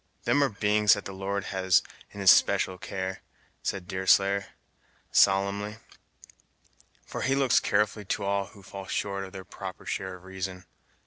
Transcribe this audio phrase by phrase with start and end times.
[0.23, 3.21] "Them are beings that the Lord has in his special care,"
[3.61, 4.47] said Deerslayer,
[5.11, 5.77] solemnly;
[7.05, 10.65] "for he looks carefully to all who fall short of their proper share of reason.